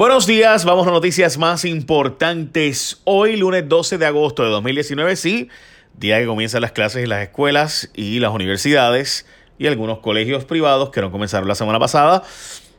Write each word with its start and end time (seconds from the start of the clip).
Buenos 0.00 0.26
días, 0.26 0.64
vamos 0.64 0.86
a 0.86 0.92
noticias 0.92 1.36
más 1.36 1.66
importantes. 1.66 3.02
Hoy, 3.04 3.36
lunes 3.36 3.68
12 3.68 3.98
de 3.98 4.06
agosto 4.06 4.42
de 4.42 4.48
2019, 4.48 5.14
sí, 5.14 5.50
día 5.92 6.18
que 6.18 6.24
comienzan 6.24 6.62
las 6.62 6.72
clases 6.72 7.02
en 7.02 7.10
las 7.10 7.22
escuelas 7.22 7.90
y 7.94 8.18
las 8.18 8.32
universidades 8.32 9.26
y 9.58 9.66
algunos 9.66 9.98
colegios 9.98 10.46
privados 10.46 10.88
que 10.88 11.02
no 11.02 11.12
comenzaron 11.12 11.46
la 11.48 11.54
semana 11.54 11.78
pasada. 11.78 12.22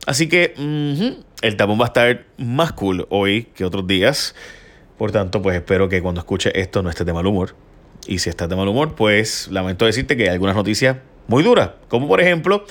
Así 0.04 0.28
que 0.28 0.54
el 1.42 1.56
tapón 1.56 1.78
va 1.78 1.84
a 1.84 1.86
estar 1.86 2.24
más 2.38 2.72
cool 2.72 3.06
hoy 3.08 3.44
que 3.54 3.64
otros 3.64 3.86
días. 3.86 4.34
Por 4.98 5.12
tanto, 5.12 5.40
pues 5.42 5.54
espero 5.54 5.88
que 5.88 6.02
cuando 6.02 6.22
escuche 6.22 6.50
esto 6.60 6.82
no 6.82 6.90
esté 6.90 7.04
de 7.04 7.12
mal 7.12 7.24
humor. 7.28 7.54
Y 8.08 8.18
si 8.18 8.30
estás 8.30 8.48
de 8.48 8.56
mal 8.56 8.66
humor, 8.66 8.96
pues 8.96 9.46
lamento 9.46 9.86
decirte 9.86 10.16
que 10.16 10.24
hay 10.24 10.30
algunas 10.30 10.56
noticias 10.56 10.96
muy 11.26 11.42
dura, 11.42 11.76
como 11.88 12.08
por 12.08 12.20
ejemplo 12.20 12.64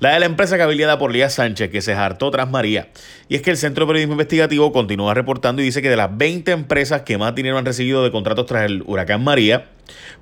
la 0.00 0.14
de 0.14 0.20
la 0.20 0.26
empresa 0.26 0.56
cabildeada 0.56 0.98
por 0.98 1.12
Lía 1.12 1.28
Sánchez, 1.28 1.70
que 1.70 1.80
se 1.80 1.92
hartó 1.92 2.30
tras 2.30 2.48
María. 2.50 2.88
Y 3.28 3.36
es 3.36 3.42
que 3.42 3.50
el 3.50 3.56
Centro 3.56 3.84
de 3.84 3.88
Periodismo 3.88 4.14
Investigativo 4.14 4.72
continúa 4.72 5.14
reportando 5.14 5.60
y 5.60 5.64
dice 5.64 5.82
que 5.82 5.90
de 5.90 5.96
las 5.96 6.16
20 6.16 6.52
empresas 6.52 7.02
que 7.02 7.18
más 7.18 7.34
dinero 7.34 7.58
han 7.58 7.66
recibido 7.66 8.04
de 8.04 8.10
contratos 8.10 8.46
tras 8.46 8.64
el 8.64 8.82
huracán 8.86 9.22
María, 9.22 9.66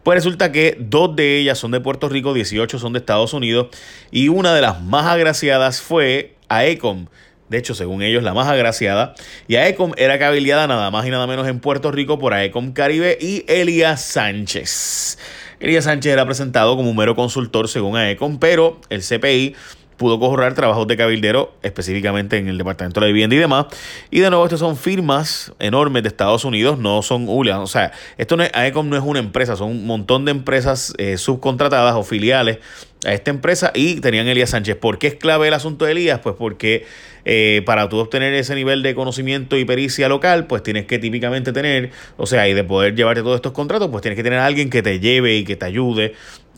pues 0.02 0.16
resulta 0.16 0.52
que 0.52 0.76
dos 0.78 1.14
de 1.16 1.38
ellas 1.38 1.58
son 1.58 1.72
de 1.72 1.80
Puerto 1.80 2.08
Rico, 2.08 2.32
18 2.32 2.78
son 2.78 2.92
de 2.92 3.00
Estados 3.00 3.34
Unidos, 3.34 3.68
y 4.10 4.28
una 4.28 4.54
de 4.54 4.62
las 4.62 4.82
más 4.82 5.06
agraciadas 5.06 5.80
fue 5.80 6.36
AECOM. 6.48 7.06
De 7.48 7.58
hecho, 7.58 7.74
según 7.74 8.02
ellos, 8.02 8.24
la 8.24 8.34
más 8.34 8.48
agraciada. 8.48 9.14
Y 9.46 9.54
AECOM 9.54 9.92
era 9.96 10.18
cabildeada 10.18 10.66
nada 10.66 10.90
más 10.90 11.06
y 11.06 11.10
nada 11.10 11.26
menos 11.26 11.46
en 11.46 11.60
Puerto 11.60 11.92
Rico 11.92 12.18
por 12.18 12.34
AECOM 12.34 12.72
Caribe 12.72 13.16
y 13.20 13.44
Elías 13.46 14.02
Sánchez. 14.02 15.18
Elías 15.60 15.84
Sánchez 15.84 16.12
era 16.12 16.24
presentado 16.24 16.76
como 16.76 16.90
un 16.90 16.96
mero 16.96 17.14
consultor 17.14 17.68
según 17.68 17.96
AECOM, 17.96 18.38
pero 18.38 18.80
el 18.90 19.02
CPI 19.02 19.54
pudo 19.96 20.18
corroborar 20.18 20.54
trabajos 20.54 20.86
de 20.86 20.96
cabildero, 20.96 21.54
específicamente 21.62 22.36
en 22.36 22.48
el 22.48 22.58
Departamento 22.58 23.00
de 23.00 23.06
la 23.06 23.12
Vivienda 23.12 23.36
y 23.36 23.38
demás. 23.38 23.66
Y 24.10 24.20
de 24.20 24.30
nuevo, 24.30 24.44
estas 24.44 24.60
son 24.60 24.76
firmas 24.76 25.52
enormes 25.58 26.02
de 26.02 26.08
Estados 26.08 26.44
Unidos, 26.44 26.78
no 26.78 27.02
son 27.02 27.28
ULA. 27.28 27.60
O 27.60 27.66
sea, 27.66 27.92
esto 28.18 28.36
no 28.36 28.42
es, 28.42 28.50
AECOM 28.52 28.88
no 28.88 28.96
es 28.96 29.02
una 29.02 29.18
empresa, 29.18 29.56
son 29.56 29.70
un 29.70 29.86
montón 29.86 30.24
de 30.24 30.32
empresas 30.32 30.92
eh, 30.98 31.16
subcontratadas 31.16 31.94
o 31.94 32.02
filiales 32.02 32.58
a 33.06 33.12
esta 33.12 33.30
empresa 33.30 33.70
y 33.74 34.00
tenían 34.00 34.26
Elías 34.26 34.50
Sánchez. 34.50 34.76
¿Por 34.76 34.98
qué 34.98 35.06
es 35.06 35.14
clave 35.14 35.48
el 35.48 35.54
asunto 35.54 35.84
de 35.84 35.92
Elías? 35.92 36.18
Pues 36.20 36.34
porque 36.36 36.84
eh, 37.24 37.62
para 37.64 37.88
tú 37.88 37.98
obtener 37.98 38.34
ese 38.34 38.54
nivel 38.54 38.82
de 38.82 38.94
conocimiento 38.94 39.56
y 39.56 39.64
pericia 39.64 40.08
local, 40.08 40.46
pues 40.46 40.62
tienes 40.62 40.86
que 40.86 40.98
típicamente 40.98 41.52
tener, 41.52 41.92
o 42.16 42.26
sea, 42.26 42.48
y 42.48 42.54
de 42.54 42.64
poder 42.64 42.96
llevarte 42.96 43.22
todos 43.22 43.36
estos 43.36 43.52
contratos, 43.52 43.88
pues 43.90 44.02
tienes 44.02 44.16
que 44.16 44.24
tener 44.24 44.40
a 44.40 44.46
alguien 44.46 44.70
que 44.70 44.82
te 44.82 44.98
lleve 44.98 45.36
y 45.36 45.44
que 45.44 45.56
te 45.56 45.66
ayude 45.66 46.14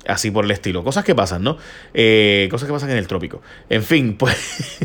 así 0.06 0.30
por 0.30 0.46
el 0.46 0.50
estilo. 0.50 0.82
Cosas 0.82 1.04
que 1.04 1.14
pasan, 1.14 1.42
¿no? 1.42 1.58
Eh, 1.92 2.48
cosas 2.50 2.66
que 2.66 2.72
pasan 2.72 2.90
en 2.90 2.96
el 2.96 3.06
trópico. 3.06 3.42
En 3.68 3.82
fin, 3.82 4.16
pues 4.18 4.80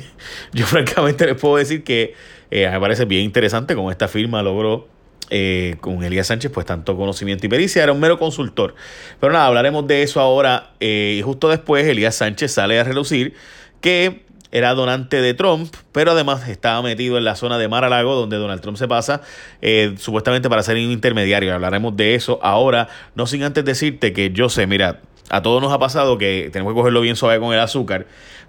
yo 0.52 0.66
francamente 0.66 1.26
les 1.26 1.40
puedo 1.40 1.56
decir 1.56 1.84
que 1.84 2.14
eh, 2.52 2.70
me 2.70 2.80
parece 2.80 3.06
bien 3.06 3.24
interesante 3.24 3.74
cómo 3.74 3.90
esta 3.90 4.08
firma 4.08 4.44
logró 4.44 4.90
eh, 5.30 5.78
con 5.82 6.04
Elías 6.04 6.28
Sánchez, 6.28 6.52
pues 6.52 6.66
tanto 6.66 6.96
conocimiento 6.96 7.46
y 7.46 7.50
pericia, 7.50 7.84
era 7.84 7.92
un 7.92 8.00
mero 8.00 8.20
consultor. 8.20 8.76
Pero 9.20 9.34
nada, 9.34 9.48
hablaremos 9.48 9.88
de 9.88 10.04
eso 10.04 10.20
ahora. 10.20 10.72
y 10.80 11.22
justo 11.24 11.50
después, 11.50 11.86
Elías 11.88 12.16
Sánchez 12.16 12.52
sale 12.52 12.80
a 12.80 12.84
relucir 12.84 13.34
que 13.82 14.24
era 14.52 14.76
donante 14.76 15.22
de 15.22 15.34
Trump, 15.34 15.74
pero 15.92 16.12
además 16.12 16.48
estaba 16.48 16.82
metido 16.84 17.18
en 17.18 17.24
la 17.24 17.36
zona 17.36 17.58
de 17.58 17.68
Mar 17.68 17.84
a 17.84 17.90
Lago, 17.90 18.14
donde 18.14 18.38
Donald 18.38 18.62
Trump 18.62 18.78
se 18.78 18.88
pasa, 18.88 19.22
supuestamente 19.98 20.48
para 20.48 20.62
ser 20.62 20.76
un 20.76 20.92
intermediario. 20.92 21.54
Hablaremos 21.56 21.98
de 21.98 22.14
eso 22.14 22.40
ahora, 22.44 22.88
no 23.16 23.26
sin 23.26 23.42
antes 23.42 23.66
decirte 23.66 24.14
que 24.14 24.30
yo 24.30 24.50
sé, 24.50 24.68
mira, 24.68 25.02
a 25.30 25.42
todos 25.42 25.62
nos 25.62 25.74
ha 25.74 25.80
pasado 25.80 26.18
que 26.18 26.50
tenemos 26.52 26.74
que 26.74 26.76
cogerlo 26.76 27.02
bien 27.02 27.16
suave 27.16 27.40
con 27.40 27.54
el 27.54 27.60
azúcar, 27.60 28.06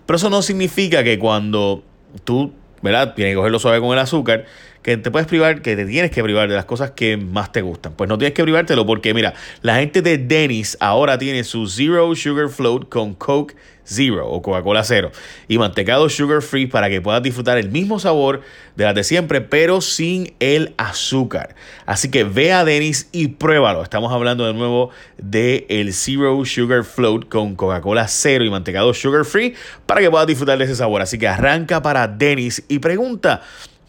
pero 0.06 0.16
eso 0.16 0.31
no 0.31 0.42
significa 0.42 1.03
que 1.05 1.19
cuando 1.19 1.83
tú, 2.25 2.53
¿verdad? 2.83 3.14
Tienes 3.14 3.33
que 3.33 3.36
cogerlo 3.36 3.59
suave 3.59 3.81
con 3.81 3.92
el 3.92 3.98
azúcar, 3.98 4.44
que 4.85 4.99
te 4.99 5.11
puedes 5.11 5.27
privar, 5.27 5.63
que 5.63 5.77
te 5.77 5.87
tienes 5.87 6.11
que 6.11 6.23
privar 6.23 6.47
de 6.47 6.55
las 6.55 6.67
cosas 6.67 6.91
que 6.91 7.17
más 7.17 7.51
te 7.53 7.63
gustan. 7.63 7.95
Pues 7.95 8.07
no 8.09 8.19
tienes 8.19 8.35
que 8.35 8.43
privártelo 8.43 8.85
porque, 8.85 9.15
mira, 9.15 9.33
la 9.63 9.77
gente 9.77 10.03
de 10.03 10.19
Dennis 10.19 10.77
ahora 10.79 11.17
tiene 11.17 11.43
su 11.43 11.67
Zero 11.67 12.15
Sugar 12.15 12.50
Float 12.50 12.91
con 12.91 13.15
Coke 13.15 13.56
Zero 13.87 14.28
o 14.28 14.43
Coca-Cola 14.43 14.84
Cero 14.84 15.11
y 15.49 15.59
mantecado 15.59 16.09
sugar 16.09 16.43
free 16.43 16.67
para 16.67 16.89
que 16.89 17.00
puedas 17.00 17.23
disfrutar 17.23 17.59
el 17.59 17.71
mismo 17.71 17.99
sabor 17.99 18.43
de 18.77 18.84
las 18.84 18.94
de 18.94 19.05
siempre, 19.05 19.41
pero 19.41 19.81
sin 19.81 20.34
el 20.39 20.75
azúcar. 20.77 21.55
Así 21.87 22.11
que 22.11 22.25
ve 22.25 22.53
a 22.53 22.65
Dennis 22.65 23.09
y 23.11 23.28
pruébalo. 23.28 23.83
Estamos 23.83 24.12
hablando 24.12 24.47
de 24.47 24.55
nuevo 24.55 24.91
de 25.17 25.67
el 25.69 25.93
Zero 25.94 26.44
Sugar 26.44 26.84
Float 26.84 27.28
con 27.28 27.56
Coca-Cola 27.56 28.06
Cero 28.09 28.44
y 28.44 28.50
mantecado 28.50 28.93
sugar 28.93 29.25
free 29.25 29.55
para 29.87 30.00
que 30.00 30.11
puedas 30.11 30.27
disfrutar 30.27 30.59
de 30.59 30.65
ese 30.65 30.77
sabor. 30.77 31.00
Así 31.00 31.19
que 31.19 31.28
arranca 31.28 31.81
para 31.81 32.06
Dennis 32.06 32.65
y 32.69 32.81
pregunta 32.81 33.43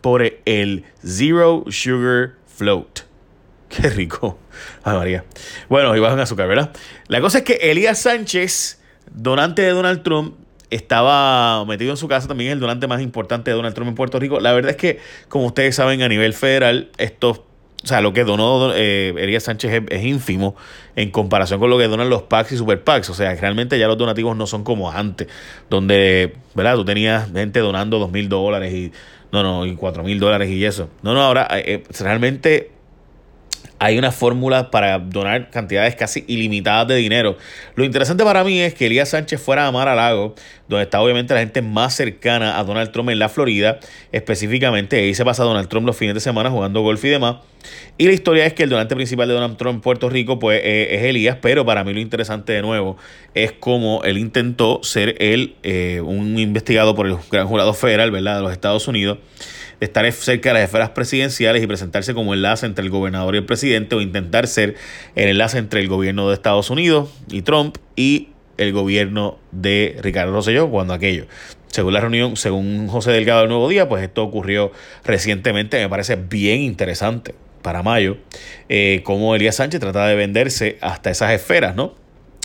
por 0.06 0.22
el 0.22 0.84
Zero 1.04 1.64
Sugar 1.68 2.34
Float. 2.46 3.00
Qué 3.70 3.90
rico. 3.90 4.38
Ay, 4.84 4.96
María. 4.96 5.26
Bueno, 5.68 5.96
y 5.96 6.00
bajan 6.00 6.20
azúcar, 6.20 6.48
¿verdad? 6.48 6.70
La 7.08 7.22
cosa 7.22 7.40
es 7.40 7.44
que 7.44 7.54
Elías 7.56 7.98
Sánchez, 7.98 8.80
donante 9.12 9.64
de 9.64 9.70
Donald 9.70 10.04
Trump, 10.04 10.36
estaba 10.70 11.66
metido 11.66 11.90
en 11.90 11.98
su 11.98 12.08
casa 12.08 12.28
también 12.28 12.52
el 12.52 12.60
donante 12.60 12.86
más 12.86 13.02
importante 13.02 13.50
de 13.50 13.58
Donald 13.58 13.74
Trump 13.74 13.90
en 13.90 13.96
Puerto 13.96 14.20
Rico. 14.20 14.40
La 14.40 14.54
verdad 14.54 14.70
es 14.70 14.78
que, 14.78 15.00
como 15.28 15.48
ustedes 15.48 15.76
saben, 15.76 16.04
a 16.04 16.08
nivel 16.08 16.36
federal, 16.36 16.92
esto, 17.00 17.48
o 17.86 17.88
sea, 17.88 18.02
lo 18.02 18.14
que 18.14 18.24
donó 18.24 18.74
eh, 18.74 19.14
Elías 19.16 19.44
Sánchez 19.44 19.84
es, 19.92 20.04
ínfimo 20.04 20.56
en 20.96 21.12
comparación 21.12 21.60
con 21.60 21.70
lo 21.70 21.78
que 21.78 21.88
donan 21.88 22.10
los 22.10 22.24
PACs 22.24 22.54
y 22.54 22.58
Super 22.58 22.84
PACs. 22.84 23.12
O 23.12 23.14
sea, 23.14 23.36
realmente 23.36 23.78
ya 23.78 23.88
los 23.88 23.96
donativos 23.96 24.36
no 24.36 24.48
son 24.48 24.64
como 24.64 24.90
antes, 24.92 25.28
donde, 25.70 26.34
¿verdad? 26.56 26.78
Tú 26.78 26.84
tenías 26.84 27.32
gente 27.32 27.60
donando 27.60 28.00
dos 28.00 28.12
mil 28.12 28.28
dólares 28.28 28.74
y 28.74 28.92
no, 29.32 29.44
no, 29.44 29.68
y 29.68 29.76
cuatro 29.76 30.02
mil 30.02 30.20
dólares 30.20 30.50
y 30.50 30.66
eso. 30.66 30.90
No, 31.04 31.14
no, 31.14 31.22
ahora 31.22 31.48
eh, 31.52 31.64
eh, 31.68 31.84
realmente 32.00 32.72
hay 33.80 33.98
una 33.98 34.12
fórmula 34.12 34.72
para 34.72 35.00
donar 35.00 35.50
cantidades 35.50 35.96
casi 35.96 36.24
ilimitadas 36.28 36.88
de 36.88 36.96
dinero. 36.96 37.38
Lo 37.76 37.84
interesante 37.84 38.24
para 38.24 38.44
mí 38.44 38.60
es 38.60 38.74
que 38.74 38.88
Elías 38.88 39.10
Sánchez 39.10 39.42
fuera 39.42 39.68
a 39.68 39.72
Mar 39.72 39.88
a 39.88 39.96
Lago, 39.96 40.36
donde 40.68 40.84
está 40.84 41.02
obviamente 41.02 41.34
la 41.34 41.42
gente 41.42 41.62
más 41.62 41.96
cercana 41.96 42.60
a 42.60 42.64
Donald 42.64 42.92
Trump 42.92 43.10
en 43.10 43.20
la 43.20 43.30
Florida, 43.30 43.80
específicamente 44.12 44.98
ahí 44.98 45.14
se 45.14 45.26
pasa 45.26 45.44
Donald 45.44 45.68
Trump 45.68 45.86
los 45.86 45.98
fines 45.98 46.16
de 46.16 46.22
semana 46.22 46.50
jugando 46.50 46.82
golf 46.82 47.04
y 47.06 47.10
demás. 47.10 47.38
Y 47.98 48.06
la 48.06 48.14
historia 48.14 48.46
es 48.46 48.54
que 48.54 48.64
el 48.64 48.70
donante 48.70 48.96
principal 48.96 49.28
de 49.28 49.34
Donald 49.34 49.58
Trump 49.58 49.76
en 49.76 49.82
Puerto 49.82 50.10
Rico 50.10 50.38
pues, 50.38 50.62
eh, 50.64 50.96
es 50.96 51.04
Elías, 51.04 51.38
pero 51.42 51.66
para 51.66 51.84
mí 51.84 51.94
lo 51.94 52.00
interesante 52.00 52.54
de 52.54 52.62
nuevo 52.62 52.98
es 53.34 53.52
cómo 53.54 54.04
él 54.04 54.18
intentó 54.18 54.82
ser 54.84 55.16
él 55.20 55.56
eh, 55.64 56.02
un 56.04 56.38
investigado 56.38 56.96
por 56.96 57.08
el 57.08 57.18
gran 57.32 57.48
jurado 57.48 57.74
federal 57.74 58.12
¿verdad? 58.12 58.38
de 58.38 58.42
los 58.42 58.52
Estados 58.52 58.88
Unidos 58.88 59.18
estar 59.80 60.10
cerca 60.12 60.50
de 60.50 60.56
las 60.56 60.64
esferas 60.64 60.90
presidenciales 60.90 61.64
y 61.64 61.68
presentarse 61.68 62.14
como 62.14 62.34
enlace 62.34 62.66
entre 62.66 62.84
el 62.84 62.90
gobernador 62.90 63.36
y 63.36 63.40
el 63.40 63.46
presidente 63.46 63.96
o 63.96 64.02
intentar 64.02 64.48
ser 64.48 64.76
el 65.16 65.30
enlace 65.30 65.58
entre 65.58 65.82
el 65.82 65.88
gobierno 65.88 66.28
de 66.28 66.36
Estados 66.36 66.70
Unidos 66.70 67.10
y 67.30 67.42
Trump 67.42 67.78
y 67.96 68.30
el 68.58 68.72
gobierno 68.72 69.38
de 69.52 69.98
Ricardo 70.02 70.34
Rosselló 70.34 70.70
cuando 70.70 70.94
aquello. 70.94 71.26
Según 71.68 71.94
la 71.94 72.00
reunión, 72.00 72.38
según 72.38 72.88
José 72.88 73.12
Delgado 73.12 73.42
del 73.42 73.50
Nuevo 73.50 73.68
Día, 73.68 73.90
pues 73.90 74.02
esto 74.04 74.24
ocurrió 74.24 74.72
recientemente, 75.04 75.78
me 75.78 75.90
parece 75.90 76.16
bien 76.16 76.62
interesante 76.62 77.36
para 77.62 77.84
mayo, 77.84 78.18
eh, 78.70 79.02
cómo 79.04 79.36
Elías 79.36 79.56
Sánchez 79.56 79.82
trata 79.82 80.08
de 80.08 80.16
venderse 80.16 80.78
hasta 80.82 81.10
esas 81.10 81.32
esferas, 81.32 81.76
¿no? 81.76 81.96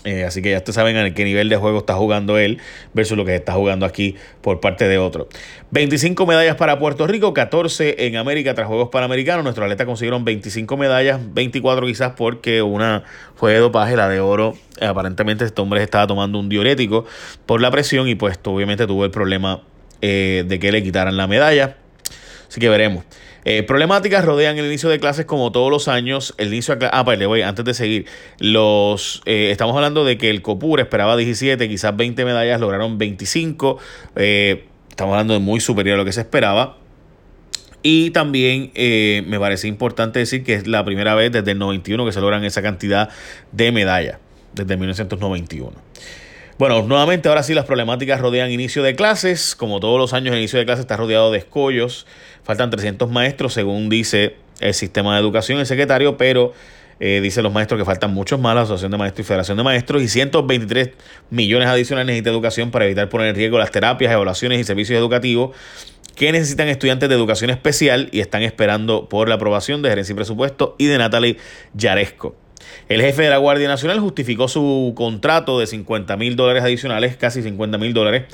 Eh, 0.04 0.24
así 0.24 0.40
que 0.40 0.50
ya 0.50 0.58
ustedes 0.58 0.76
saben 0.76 0.96
en 0.96 1.12
qué 1.12 1.24
nivel 1.24 1.48
de 1.50 1.56
juego 1.56 1.78
está 1.78 1.94
jugando 1.94 2.38
él 2.38 2.58
versus 2.94 3.18
lo 3.18 3.24
que 3.24 3.34
está 3.34 3.52
jugando 3.52 3.84
aquí 3.84 4.16
por 4.40 4.60
parte 4.60 4.88
de 4.88 4.98
otro. 4.98 5.28
25 5.72 6.24
medallas 6.26 6.56
para 6.56 6.78
Puerto 6.78 7.06
Rico, 7.06 7.34
14 7.34 8.06
en 8.06 8.16
América 8.16 8.54
tras 8.54 8.66
Juegos 8.66 8.88
Panamericanos. 8.88 9.44
Nuestros 9.44 9.64
atletas 9.64 9.86
consiguieron 9.86 10.24
25 10.24 10.76
medallas, 10.76 11.20
24 11.34 11.86
quizás 11.86 12.12
porque 12.16 12.62
una 12.62 13.04
fue 13.34 13.52
de 13.52 13.58
dopaje, 13.58 13.96
la 13.96 14.08
de 14.08 14.20
oro. 14.20 14.54
Aparentemente 14.80 15.44
este 15.44 15.60
hombre 15.60 15.82
estaba 15.82 16.06
tomando 16.06 16.38
un 16.38 16.48
diurético 16.48 17.04
por 17.44 17.60
la 17.60 17.70
presión 17.70 18.08
y 18.08 18.14
pues 18.14 18.38
obviamente 18.44 18.86
tuvo 18.86 19.04
el 19.04 19.10
problema 19.10 19.62
eh, 20.00 20.44
de 20.46 20.58
que 20.58 20.72
le 20.72 20.82
quitaran 20.82 21.16
la 21.18 21.26
medalla. 21.26 21.76
Así 22.50 22.58
que 22.58 22.68
veremos. 22.68 23.04
Eh, 23.44 23.62
problemáticas 23.62 24.24
rodean 24.24 24.58
el 24.58 24.66
inicio 24.66 24.88
de 24.88 24.98
clases 24.98 25.24
como 25.24 25.52
todos 25.52 25.70
los 25.70 25.86
años. 25.86 26.34
El 26.36 26.48
inicio 26.48 26.74
de 26.74 26.88
Ah, 26.90 27.04
pues 27.04 27.16
le 27.16 27.26
voy, 27.26 27.42
antes 27.42 27.64
de 27.64 27.74
seguir. 27.74 28.06
Los, 28.40 29.22
eh, 29.24 29.50
estamos 29.52 29.76
hablando 29.76 30.04
de 30.04 30.18
que 30.18 30.30
el 30.30 30.42
COPUR 30.42 30.80
esperaba 30.80 31.16
17, 31.16 31.68
quizás 31.68 31.96
20 31.96 32.24
medallas, 32.24 32.60
lograron 32.60 32.98
25. 32.98 33.78
Eh, 34.16 34.64
estamos 34.88 35.12
hablando 35.12 35.34
de 35.34 35.38
muy 35.38 35.60
superior 35.60 35.94
a 35.94 35.98
lo 35.98 36.04
que 36.04 36.12
se 36.12 36.22
esperaba. 36.22 36.76
Y 37.84 38.10
también 38.10 38.72
me 38.74 39.38
parece 39.38 39.66
importante 39.68 40.18
decir 40.18 40.42
que 40.42 40.52
es 40.52 40.66
la 40.66 40.84
primera 40.84 41.14
vez 41.14 41.32
desde 41.32 41.52
el 41.52 41.58
91 41.58 42.04
que 42.04 42.12
se 42.12 42.20
logran 42.20 42.44
esa 42.44 42.60
cantidad 42.60 43.08
de 43.52 43.72
medallas, 43.72 44.18
desde 44.52 44.76
1991. 44.76 45.72
Bueno, 46.60 46.82
nuevamente 46.82 47.30
ahora 47.30 47.42
sí 47.42 47.54
las 47.54 47.64
problemáticas 47.64 48.20
rodean 48.20 48.50
inicio 48.50 48.82
de 48.82 48.94
clases. 48.94 49.56
Como 49.56 49.80
todos 49.80 49.98
los 49.98 50.12
años, 50.12 50.34
el 50.34 50.40
inicio 50.40 50.58
de 50.58 50.66
clases 50.66 50.82
está 50.82 50.94
rodeado 50.94 51.32
de 51.32 51.38
escollos. 51.38 52.06
Faltan 52.42 52.68
300 52.68 53.10
maestros, 53.10 53.54
según 53.54 53.88
dice 53.88 54.36
el 54.60 54.74
sistema 54.74 55.14
de 55.14 55.22
educación, 55.22 55.58
el 55.58 55.64
secretario, 55.64 56.18
pero 56.18 56.52
eh, 57.00 57.20
dicen 57.22 57.44
los 57.44 57.52
maestros 57.54 57.78
que 57.78 57.86
faltan 57.86 58.12
muchos 58.12 58.38
más, 58.38 58.54
la 58.54 58.60
Asociación 58.60 58.90
de 58.90 58.98
Maestros 58.98 59.24
y 59.24 59.28
Federación 59.28 59.56
de 59.56 59.62
Maestros, 59.62 60.02
y 60.02 60.08
123 60.08 60.90
millones 61.30 61.66
adicionales 61.66 62.08
necesita 62.08 62.28
educación 62.28 62.70
para 62.70 62.84
evitar 62.84 63.08
poner 63.08 63.28
en 63.28 63.36
riesgo 63.36 63.56
las 63.56 63.70
terapias, 63.70 64.12
evaluaciones 64.12 64.60
y 64.60 64.64
servicios 64.64 64.98
educativos 64.98 65.56
que 66.14 66.30
necesitan 66.30 66.68
estudiantes 66.68 67.08
de 67.08 67.14
educación 67.14 67.48
especial 67.48 68.10
y 68.12 68.20
están 68.20 68.42
esperando 68.42 69.08
por 69.08 69.30
la 69.30 69.36
aprobación 69.36 69.80
de 69.80 69.88
gerencia 69.88 70.12
y 70.12 70.16
presupuesto 70.16 70.74
y 70.76 70.88
de 70.88 70.98
Natalie 70.98 71.38
Yaresco. 71.72 72.36
El 72.88 73.00
jefe 73.00 73.22
de 73.22 73.30
la 73.30 73.38
Guardia 73.38 73.68
Nacional 73.68 74.00
justificó 74.00 74.48
su 74.48 74.92
contrato 74.96 75.58
de 75.60 75.66
50 75.66 76.16
mil 76.16 76.36
dólares 76.36 76.62
adicionales, 76.62 77.16
casi 77.16 77.42
50 77.42 77.78
mil 77.78 77.94
dólares 77.94 78.24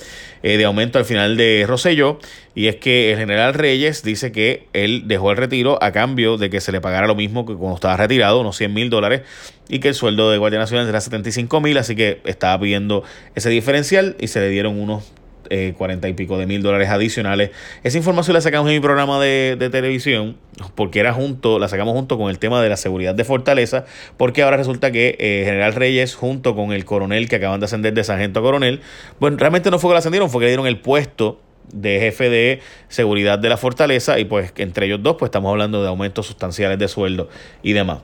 eh, 0.43 0.57
de 0.57 0.65
aumento 0.65 0.99
al 0.99 1.05
final 1.05 1.37
de 1.37 1.65
Rosselló. 1.67 2.19
Y 2.55 2.69
es 2.69 2.77
que 2.77 3.13
el 3.13 3.19
general 3.19 3.55
Reyes 3.55 4.03
dice 4.03 4.33
que 4.33 4.67
él 4.73 5.03
dejó 5.07 5.31
el 5.31 5.37
retiro 5.37 5.79
a 5.83 5.93
cambio 5.93 6.39
de 6.39 6.51
que 6.51 6.61
se 6.61 6.73
le 6.73 6.81
pagara 6.81 7.07
lo 7.07 7.15
mismo 7.15 7.45
que 7.45 7.55
cuando 7.55 7.75
estaba 7.75 7.97
retirado, 7.97 8.41
unos 8.41 8.57
100 8.57 8.73
mil 8.73 8.91
dólares, 8.91 9.23
y 9.69 9.81
que 9.81 9.89
el 9.89 9.95
sueldo 9.95 10.31
de 10.31 10.39
Guardia 10.39 10.59
Nacional 10.59 10.89
era 10.89 11.01
75 11.01 11.61
mil, 11.61 11.77
así 11.77 11.95
que 11.95 12.21
estaba 12.25 12.59
pidiendo 12.59 13.03
ese 13.35 13.51
diferencial 13.51 14.17
y 14.21 14.29
se 14.29 14.41
le 14.41 14.49
dieron 14.49 14.81
unos 14.81 15.13
eh, 15.51 15.75
40 15.77 16.09
y 16.09 16.13
pico 16.15 16.39
de 16.39 16.47
mil 16.47 16.63
dólares 16.63 16.89
adicionales. 16.89 17.51
Esa 17.83 17.99
información 17.99 18.35
la 18.35 18.41
sacamos 18.41 18.69
en 18.69 18.77
mi 18.77 18.81
programa 18.81 19.21
de, 19.21 19.57
televisión, 19.71 20.37
porque 20.75 21.01
era 21.01 21.13
junto, 21.13 21.59
la 21.59 21.69
sacamos 21.69 21.95
junto 21.95 22.19
con 22.19 22.31
el 22.31 22.39
tema 22.39 22.63
de 22.63 22.69
la 22.69 22.77
seguridad 22.77 23.15
de 23.15 23.25
Fortaleza, 23.25 23.85
porque 24.17 24.43
ahora 24.43 24.57
resulta 24.57 24.93
que 24.93 25.17
eh, 25.19 25.43
General 25.45 25.75
Reyes, 25.75 26.15
junto 26.15 26.55
con 26.55 26.73
el 26.73 26.85
coronel 26.85 27.29
que 27.29 27.37
acaban 27.37 27.61
de 27.61 27.67
ascender 27.67 27.95
de 27.95 28.05
sargento 28.05 28.41
a 28.41 28.43
coronel, 28.43 28.81
bueno, 29.21 29.37
realmente 29.37 29.71
no 29.71 29.79
fue 29.79 29.91
que 29.91 29.93
lo 29.95 29.99
ascendieron, 29.99 30.31
fue 30.31 30.41
que 30.41 30.47
le 30.47 30.51
dieron 30.51 30.67
el 30.67 30.79
puesto 30.79 31.41
de 31.73 31.99
jefe 31.99 32.31
de 32.31 32.61
seguridad 32.89 33.39
de 33.39 33.49
la 33.49 33.57
fortaleza 33.57 34.19
y 34.19 34.25
pues 34.25 34.53
entre 34.57 34.87
ellos 34.87 35.03
dos 35.03 35.17
pues 35.19 35.29
estamos 35.29 35.51
hablando 35.51 35.83
de 35.83 35.89
aumentos 35.89 36.27
sustanciales 36.27 36.79
de 36.79 36.89
sueldo 36.89 37.29
y 37.63 37.73
demás. 37.73 37.99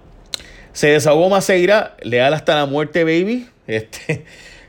Se 0.72 0.88
desahogó 0.88 1.28
Maceira, 1.28 1.96
leal 2.02 2.32
hasta 2.34 2.54
la 2.54 2.66
muerte, 2.66 3.04
baby. 3.04 3.48
Este, 3.66 4.24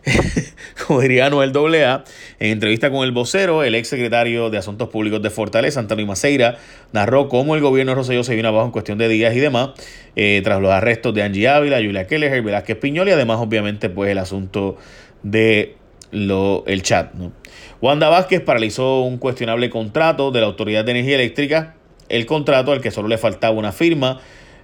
como 0.88 1.02
diría 1.02 1.28
AA, 1.28 2.04
en 2.40 2.52
entrevista 2.52 2.92
con 2.92 3.04
el 3.04 3.12
vocero, 3.12 3.64
el 3.64 3.76
ex 3.76 3.88
secretario 3.88 4.50
de 4.50 4.58
Asuntos 4.58 4.90
Públicos 4.90 5.22
de 5.22 5.30
Fortaleza, 5.30 5.80
Antonio 5.80 6.06
Maceira, 6.06 6.58
narró 6.92 7.30
cómo 7.30 7.56
el 7.56 7.62
gobierno 7.62 7.92
de 7.92 7.96
Rosselló 7.96 8.24
se 8.24 8.36
vino 8.36 8.50
abajo 8.50 8.66
en 8.66 8.72
cuestión 8.72 8.98
de 8.98 9.08
días 9.08 9.36
y 9.36 9.40
demás, 9.40 9.70
eh, 10.16 10.42
tras 10.44 10.62
los 10.62 10.72
arrestos 10.72 11.14
de 11.14 11.24
Angie 11.24 11.48
Ávila, 11.48 11.78
Julia 11.78 12.08
Kelleher, 12.08 12.42
Velázquez 12.42 12.78
Piñol 12.78 13.10
y 13.10 13.12
además, 13.12 13.40
obviamente, 13.40 13.90
pues 13.90 14.12
el 14.12 14.18
asunto 14.18 14.78
de 15.24 15.76
lo, 16.12 16.64
el 16.68 16.84
chat. 16.84 17.14
¿no? 17.14 17.32
Wanda 17.82 18.10
Vázquez 18.10 18.42
paralizó 18.42 19.02
un 19.02 19.18
cuestionable 19.18 19.70
contrato 19.70 20.32
de 20.32 20.42
la 20.42 20.48
Autoridad 20.48 20.86
de 20.86 20.92
Energía 20.92 21.16
Eléctrica, 21.16 21.76
el 22.10 22.26
contrato 22.26 22.72
al 22.72 22.82
que 22.82 22.92
solo 22.92 23.08
le 23.08 23.18
faltaba 23.18 23.56
una 23.56 23.72
firma 23.72 24.20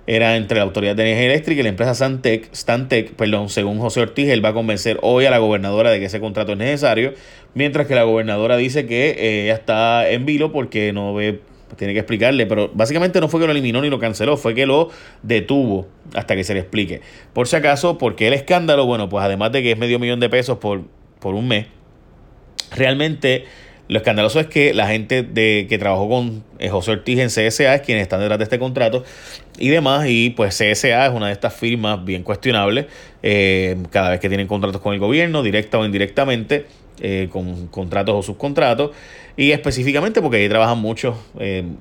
era 0.09 0.37
entre 0.37 0.57
la 0.57 0.63
Autoridad 0.63 0.95
de 0.95 1.03
Energía 1.03 1.27
Eléctrica 1.27 1.59
y 1.59 1.63
la 1.63 1.69
empresa 1.69 1.93
Stantec, 1.93 2.51
Stantec, 2.51 3.11
perdón, 3.11 3.47
según 3.49 3.77
José 3.77 4.01
Ortiz, 4.01 4.27
él 4.29 4.43
va 4.43 4.49
a 4.49 4.53
convencer 4.53 4.97
hoy 5.03 5.25
a 5.25 5.29
la 5.29 5.37
gobernadora 5.37 5.91
de 5.91 5.99
que 5.99 6.05
ese 6.05 6.19
contrato 6.19 6.53
es 6.53 6.57
necesario, 6.57 7.13
mientras 7.53 7.85
que 7.85 7.93
la 7.93 8.01
gobernadora 8.03 8.57
dice 8.57 8.87
que 8.87 9.11
eh, 9.11 9.43
ella 9.43 9.53
está 9.53 10.09
en 10.09 10.25
vilo 10.25 10.51
porque 10.51 10.91
no 10.93 11.13
ve, 11.13 11.41
tiene 11.75 11.93
que 11.93 11.99
explicarle, 11.99 12.47
pero 12.47 12.71
básicamente 12.73 13.21
no 13.21 13.29
fue 13.29 13.39
que 13.39 13.45
lo 13.45 13.51
eliminó 13.51 13.81
ni 13.81 13.91
lo 13.91 13.99
canceló, 13.99 14.35
fue 14.35 14.55
que 14.55 14.65
lo 14.65 14.89
detuvo 15.21 15.87
hasta 16.15 16.35
que 16.35 16.43
se 16.43 16.55
le 16.55 16.61
explique. 16.61 17.01
Por 17.33 17.47
si 17.47 17.57
acaso, 17.57 17.99
porque 17.99 18.29
el 18.29 18.33
escándalo, 18.33 18.87
bueno, 18.87 19.09
pues 19.09 19.23
además 19.23 19.51
de 19.51 19.61
que 19.61 19.73
es 19.73 19.77
medio 19.77 19.99
millón 19.99 20.19
de 20.19 20.29
pesos 20.29 20.57
por, 20.57 20.85
por 21.19 21.35
un 21.35 21.47
mes, 21.47 21.67
realmente 22.71 23.45
lo 23.89 23.97
escandaloso 23.97 24.39
es 24.39 24.45
que 24.45 24.71
la 24.75 24.87
gente 24.87 25.23
de, 25.23 25.65
que 25.67 25.79
trabajó 25.79 26.07
con 26.07 26.43
eh, 26.59 26.69
José 26.69 26.91
Ortiz 26.91 27.17
en 27.17 27.27
CSA 27.29 27.73
es 27.73 27.81
quienes 27.81 28.03
están 28.03 28.19
detrás 28.19 28.37
de 28.37 28.43
este 28.43 28.59
contrato 28.59 29.03
y 29.57 29.69
demás. 29.69 30.05
Y 30.07 30.29
pues 30.29 30.55
CSA 30.55 31.07
es 31.07 31.11
una 31.11 31.25
de 31.25 31.33
estas 31.33 31.55
firmas 31.55 32.05
bien 32.05 32.21
cuestionables 32.21 32.85
eh, 33.23 33.77
cada 33.89 34.11
vez 34.11 34.19
que 34.19 34.29
tienen 34.29 34.45
contratos 34.45 34.79
con 34.79 34.93
el 34.93 34.99
gobierno, 34.99 35.41
directa 35.41 35.79
o 35.79 35.85
indirectamente, 35.85 36.67
eh, 37.01 37.29
con 37.31 37.65
contratos 37.67 38.15
o 38.15 38.21
subcontratos. 38.21 38.91
Y 39.35 39.53
específicamente 39.53 40.21
porque 40.21 40.37
ahí 40.37 40.49
trabajan 40.49 40.77
muchos 40.77 41.15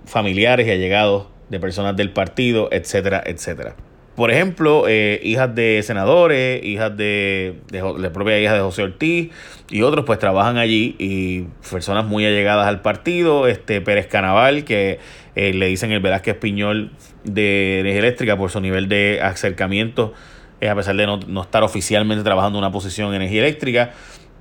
familiares 0.06 0.66
y 0.66 0.70
allegados 0.70 1.26
de 1.50 1.60
personas 1.60 1.94
del 1.94 2.10
partido, 2.10 2.70
etcétera, 2.72 3.22
etcétera 3.26 3.76
por 4.18 4.32
ejemplo, 4.32 4.86
eh, 4.88 5.20
hijas 5.22 5.54
de 5.54 5.80
senadores, 5.84 6.64
hijas 6.64 6.96
de, 6.96 7.54
la 7.70 8.12
propia 8.12 8.40
hija 8.40 8.52
de 8.52 8.58
José 8.58 8.82
Ortiz 8.82 9.30
y 9.70 9.82
otros 9.82 10.04
pues 10.04 10.18
trabajan 10.18 10.56
allí 10.56 10.96
y 10.98 11.42
personas 11.70 12.04
muy 12.04 12.26
allegadas 12.26 12.66
al 12.66 12.82
partido, 12.82 13.46
este 13.46 13.80
Pérez 13.80 14.08
Canaval 14.08 14.64
que 14.64 14.98
eh, 15.36 15.54
le 15.54 15.66
dicen 15.66 15.92
el 15.92 16.00
Velázquez 16.00 16.34
Piñol 16.34 16.90
de 17.22 17.78
energía 17.78 18.00
eléctrica 18.00 18.36
por 18.36 18.50
su 18.50 18.60
nivel 18.60 18.88
de 18.88 19.20
acercamiento, 19.22 20.14
a 20.68 20.74
pesar 20.74 20.96
de 20.96 21.06
no, 21.06 21.20
no 21.20 21.42
estar 21.42 21.62
oficialmente 21.62 22.24
trabajando 22.24 22.58
en 22.58 22.64
una 22.64 22.72
posición 22.72 23.10
en 23.10 23.22
energía 23.22 23.42
eléctrica, 23.42 23.92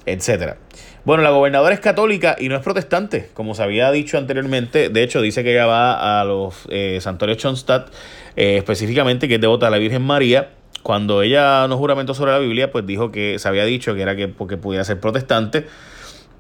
etcétera. 0.07 0.57
Bueno, 1.07 1.23
la 1.23 1.29
gobernadora 1.29 1.73
es 1.73 1.79
católica 1.79 2.35
y 2.37 2.49
no 2.49 2.57
es 2.57 2.61
protestante, 2.61 3.29
como 3.33 3.55
se 3.55 3.63
había 3.63 3.89
dicho 3.93 4.17
anteriormente. 4.17 4.89
De 4.89 5.03
hecho, 5.03 5.21
dice 5.21 5.41
que 5.41 5.53
ella 5.53 5.65
va 5.65 6.19
a 6.19 6.25
los 6.25 6.67
eh, 6.67 6.99
santuarios 6.99 7.37
Schoenstatt, 7.41 7.93
eh, 8.35 8.57
específicamente 8.57 9.29
que 9.29 9.35
es 9.35 9.39
devota 9.39 9.67
a 9.67 9.69
la 9.69 9.77
Virgen 9.77 10.01
María. 10.01 10.49
Cuando 10.83 11.21
ella 11.21 11.65
no 11.69 11.77
juramentó 11.77 12.13
sobre 12.13 12.33
la 12.33 12.39
Biblia, 12.39 12.73
pues 12.73 12.85
dijo 12.85 13.09
que 13.09 13.39
se 13.39 13.47
había 13.47 13.63
dicho 13.63 13.95
que 13.95 14.01
era 14.01 14.17
que 14.17 14.27
porque 14.27 14.57
pudiera 14.57 14.83
ser 14.83 14.99
protestante. 14.99 15.65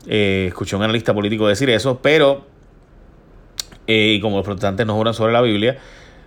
Eh, 0.05 0.47
escuché 0.49 0.75
a 0.75 0.79
un 0.79 0.83
analista 0.83 1.13
político 1.13 1.47
decir 1.47 1.69
eso, 1.69 2.01
pero 2.01 2.45
eh, 3.87 4.15
y 4.17 4.19
como 4.19 4.35
los 4.35 4.45
protestantes 4.45 4.85
no 4.85 4.95
juran 4.95 5.13
sobre 5.13 5.31
la 5.31 5.39
Biblia. 5.41 5.77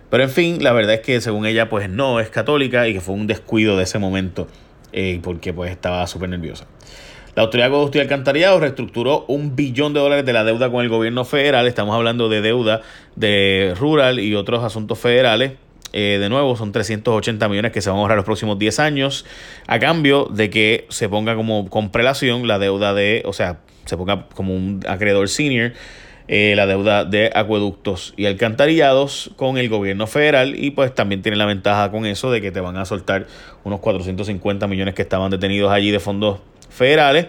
Pero 0.09 0.23
en 0.23 0.31
fin, 0.31 0.63
la 0.63 0.73
verdad 0.73 0.95
es 0.95 1.01
que 1.01 1.21
según 1.21 1.45
ella, 1.45 1.69
pues 1.69 1.91
no 1.91 2.19
es 2.19 2.31
católica 2.31 2.87
y 2.87 2.93
que 2.93 3.01
fue 3.01 3.13
un 3.13 3.27
descuido 3.27 3.77
de 3.77 3.83
ese 3.83 3.99
momento, 3.99 4.47
porque 5.21 5.53
pues 5.53 5.69
estaba 5.69 6.07
súper 6.07 6.29
nerviosa. 6.29 6.65
La 7.33 7.43
Autoridad 7.43 7.67
de 7.67 7.75
Acueducto 7.75 7.97
y 7.97 8.01
Alcantarillado 8.01 8.59
reestructuró 8.59 9.23
un 9.29 9.55
billón 9.55 9.93
de 9.93 10.01
dólares 10.01 10.25
de 10.25 10.33
la 10.33 10.43
deuda 10.43 10.69
con 10.69 10.83
el 10.83 10.89
gobierno 10.89 11.23
federal. 11.23 11.65
Estamos 11.65 11.95
hablando 11.95 12.27
de 12.27 12.41
deuda 12.41 12.81
de 13.15 13.73
rural 13.77 14.19
y 14.19 14.35
otros 14.35 14.65
asuntos 14.65 14.99
federales. 14.99 15.53
Eh, 15.93 16.17
de 16.19 16.27
nuevo, 16.27 16.57
son 16.57 16.73
380 16.73 17.47
millones 17.47 17.71
que 17.71 17.81
se 17.81 17.89
van 17.89 17.99
a 17.99 18.01
ahorrar 18.01 18.17
los 18.17 18.25
próximos 18.25 18.59
10 18.59 18.79
años 18.79 19.25
a 19.67 19.79
cambio 19.79 20.25
de 20.25 20.49
que 20.49 20.85
se 20.89 21.07
ponga 21.07 21.35
como 21.35 21.69
con 21.69 21.89
prelación 21.89 22.47
la 22.47 22.59
deuda 22.59 22.93
de, 22.93 23.23
o 23.25 23.31
sea, 23.31 23.59
se 23.85 23.95
ponga 23.95 24.27
como 24.35 24.53
un 24.53 24.81
acreedor 24.85 25.29
senior 25.29 25.71
eh, 26.27 26.53
la 26.55 26.65
deuda 26.65 27.03
de 27.03 27.31
acueductos 27.33 28.13
y 28.15 28.25
alcantarillados 28.25 29.31
con 29.35 29.57
el 29.57 29.69
gobierno 29.69 30.07
federal 30.07 30.53
y 30.55 30.71
pues 30.71 30.93
también 30.93 31.21
tiene 31.21 31.37
la 31.37 31.45
ventaja 31.45 31.91
con 31.91 32.05
eso 32.05 32.31
de 32.31 32.41
que 32.41 32.51
te 32.51 32.61
van 32.61 32.77
a 32.77 32.85
soltar 32.85 33.27
unos 33.63 33.79
450 33.79 34.67
millones 34.67 34.95
que 34.95 35.01
estaban 35.01 35.31
detenidos 35.31 35.71
allí 35.71 35.91
de 35.91 35.99
fondos 35.99 36.39
federales. 36.81 37.27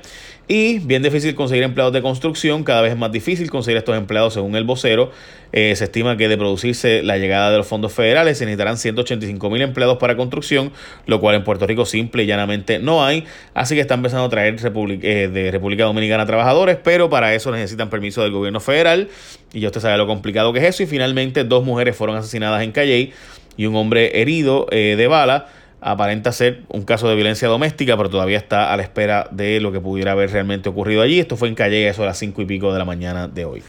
Y 0.49 0.81
bien 0.81 1.03
difícil 1.03 1.35
conseguir 1.35 1.63
empleados 1.63 1.93
de 1.93 2.03
construcción, 2.03 2.65
cada 2.65 2.83
vez 2.83 2.93
es 2.93 2.99
más 2.99 3.13
difícil 3.13 3.51
conseguir 3.51 3.77
estos 3.79 3.97
empleados 3.97 4.35
según 4.35 4.57
el 4.57 4.65
vocero. 4.65 5.13
Eh, 5.53 5.77
se 5.77 5.85
estima 5.85 6.17
que 6.17 6.29
de 6.29 6.37
producirse 6.37 7.03
la 7.03 7.19
llegada 7.19 7.51
de 7.51 7.59
los 7.59 7.67
fondos 7.67 7.93
federales 7.93 8.39
se 8.39 8.47
necesitarán 8.47 8.79
185 8.79 9.51
mil 9.51 9.63
empleados 9.63 9.99
para 9.99 10.17
construcción, 10.17 10.73
lo 11.07 11.21
cual 11.21 11.37
en 11.37 11.45
Puerto 11.45 11.67
Rico 11.67 11.85
simple 11.85 12.25
y 12.25 12.27
llanamente 12.27 12.79
no 12.79 13.05
hay. 13.05 13.25
Así 13.55 13.75
que 13.75 13.83
están 13.83 14.01
empezando 14.01 14.25
a 14.25 14.29
traer 14.31 14.57
eh, 14.65 15.29
de 15.33 15.51
República 15.51 15.85
Dominicana 15.85 16.27
trabajadores, 16.27 16.79
pero 16.83 17.09
para 17.09 17.35
eso 17.35 17.51
necesitan 17.53 17.89
permiso 17.89 18.23
del 18.23 18.33
gobierno 18.33 18.61
federal. 18.61 19.09
Y 19.53 19.61
ya 19.61 19.69
usted 19.69 19.81
sabe 19.81 19.97
lo 19.97 20.07
complicado 20.07 20.53
que 20.53 20.59
es 20.59 20.65
eso. 20.65 20.83
Y 20.83 20.87
finalmente 20.87 21.45
dos 21.45 21.65
mujeres 21.65 21.95
fueron 21.95 22.17
asesinadas 22.17 22.63
en 22.63 22.73
Calley 22.73 23.13
y 23.57 23.67
un 23.67 23.77
hombre 23.77 24.21
herido 24.21 24.67
eh, 24.71 24.97
de 24.97 25.07
bala 25.07 25.47
aparenta 25.83 26.31
ser 26.31 26.63
un 26.69 26.85
caso 26.85 27.09
de 27.09 27.17
violencia 27.17 27.49
doméstica, 27.49 27.97
pero 27.97 28.09
todavía 28.09 28.39
está 28.39 28.73
a 28.73 28.77
la 28.77 28.85
espera 28.85 29.29
de 29.33 29.61
lo 29.61 29.73
que 29.73 29.81
pudiera 29.81 30.13
haber 30.13 30.31
realmente 30.31 30.69
ocurrido 30.69 31.03
allí. 31.03 31.19
Esto 31.19 31.37
fue 31.37 31.49
en 31.49 31.57
Calle, 31.57 31.89
eso 31.89 32.05
a 32.05 32.07
las 32.07 32.19
cinco 32.19 32.41
y 32.41 32.47
pico 32.47 32.73
de 32.73 32.79
la 32.79 32.85
mañana 32.85 33.27
de 33.27 33.45
hoy. 33.45 33.63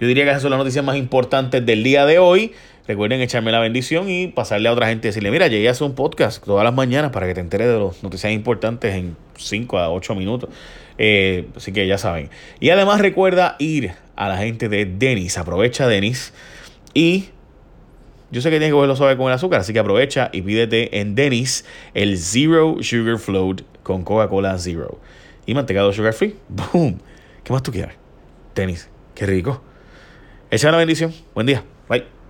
Yo 0.00 0.06
diría 0.06 0.24
que 0.24 0.30
esas 0.30 0.42
son 0.42 0.52
las 0.52 0.58
noticias 0.58 0.84
más 0.84 0.96
importantes 0.96 1.66
del 1.66 1.82
día 1.82 2.06
de 2.06 2.20
hoy. 2.20 2.52
Recuerden 2.86 3.20
echarme 3.20 3.50
la 3.50 3.58
bendición 3.58 4.08
y 4.08 4.28
pasarle 4.28 4.68
a 4.68 4.72
otra 4.72 4.86
gente 4.86 5.08
y 5.08 5.10
decirle, 5.10 5.30
mira, 5.32 5.48
llegué 5.48 5.68
a 5.68 5.72
hacer 5.72 5.86
un 5.86 5.94
podcast 5.94 6.44
todas 6.44 6.64
las 6.64 6.74
mañanas 6.74 7.10
para 7.10 7.26
que 7.26 7.34
te 7.34 7.40
enteres 7.40 7.66
de 7.66 7.80
las 7.80 8.02
noticias 8.02 8.32
importantes 8.32 8.94
en 8.94 9.16
5 9.36 9.78
a 9.78 9.90
8 9.90 10.14
minutos. 10.14 10.50
Eh, 10.98 11.48
así 11.56 11.72
que 11.72 11.86
ya 11.88 11.98
saben. 11.98 12.30
Y 12.60 12.70
además 12.70 13.00
recuerda 13.00 13.56
ir 13.58 13.92
a 14.14 14.28
la 14.28 14.36
gente 14.36 14.68
de 14.68 14.84
Denis. 14.84 15.36
Aprovecha 15.38 15.88
Denis 15.88 16.32
y 16.92 17.30
yo 18.34 18.40
sé 18.40 18.50
que 18.50 18.56
tienes 18.58 18.70
que 18.70 18.72
cogerlo 18.72 18.96
suave 18.96 19.16
con 19.16 19.28
el 19.28 19.32
azúcar, 19.32 19.60
así 19.60 19.72
que 19.72 19.78
aprovecha 19.78 20.28
y 20.32 20.42
pídete 20.42 20.98
en 20.98 21.14
Dennis 21.14 21.64
el 21.94 22.18
Zero 22.18 22.78
Sugar 22.80 23.18
Float 23.18 23.62
con 23.84 24.02
Coca-Cola 24.02 24.58
Zero. 24.58 24.98
Y 25.46 25.54
mantecado 25.54 25.92
sugar 25.92 26.14
free. 26.14 26.34
¡Boom! 26.48 27.00
¿Qué 27.44 27.52
más 27.52 27.62
tú 27.62 27.70
quieres? 27.70 27.94
Dennis, 28.56 28.90
qué 29.14 29.24
rico. 29.24 29.62
Echa 30.50 30.72
la 30.72 30.78
bendición. 30.78 31.14
Buen 31.32 31.46
día. 31.46 31.62
Bye. 31.88 32.23